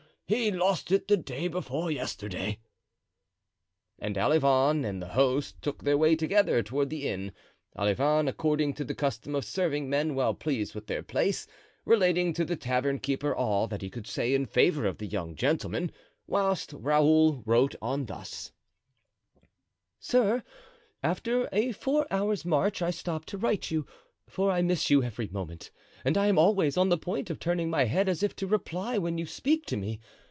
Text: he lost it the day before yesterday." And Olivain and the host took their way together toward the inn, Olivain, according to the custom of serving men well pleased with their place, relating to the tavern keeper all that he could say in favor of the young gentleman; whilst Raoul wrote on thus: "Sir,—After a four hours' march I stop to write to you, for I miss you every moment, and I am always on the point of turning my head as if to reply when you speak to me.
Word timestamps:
he 0.27 0.49
lost 0.49 0.93
it 0.93 1.09
the 1.09 1.17
day 1.17 1.49
before 1.49 1.91
yesterday." 1.91 2.57
And 3.99 4.15
Olivain 4.17 4.85
and 4.85 5.01
the 5.01 5.09
host 5.09 5.61
took 5.61 5.83
their 5.83 5.97
way 5.97 6.15
together 6.15 6.63
toward 6.63 6.89
the 6.89 7.05
inn, 7.05 7.33
Olivain, 7.77 8.29
according 8.29 8.75
to 8.75 8.85
the 8.85 8.95
custom 8.95 9.35
of 9.35 9.43
serving 9.43 9.89
men 9.89 10.15
well 10.15 10.33
pleased 10.33 10.73
with 10.73 10.87
their 10.87 11.03
place, 11.03 11.47
relating 11.83 12.31
to 12.31 12.45
the 12.45 12.55
tavern 12.55 12.97
keeper 12.99 13.35
all 13.35 13.67
that 13.67 13.81
he 13.81 13.89
could 13.89 14.07
say 14.07 14.33
in 14.33 14.45
favor 14.45 14.85
of 14.85 14.99
the 14.99 15.05
young 15.05 15.35
gentleman; 15.35 15.91
whilst 16.27 16.71
Raoul 16.71 17.43
wrote 17.45 17.75
on 17.81 18.05
thus: 18.05 18.53
"Sir,—After 19.99 21.49
a 21.51 21.73
four 21.73 22.07
hours' 22.09 22.45
march 22.45 22.81
I 22.81 22.91
stop 22.91 23.25
to 23.25 23.37
write 23.37 23.63
to 23.63 23.75
you, 23.75 23.87
for 24.29 24.49
I 24.49 24.61
miss 24.61 24.89
you 24.89 25.03
every 25.03 25.27
moment, 25.27 25.71
and 26.05 26.17
I 26.17 26.27
am 26.27 26.39
always 26.39 26.77
on 26.77 26.87
the 26.87 26.97
point 26.97 27.29
of 27.29 27.37
turning 27.37 27.69
my 27.69 27.83
head 27.83 28.07
as 28.07 28.23
if 28.23 28.33
to 28.37 28.47
reply 28.47 28.97
when 28.97 29.17
you 29.17 29.25
speak 29.25 29.65
to 29.65 29.75
me. 29.75 29.99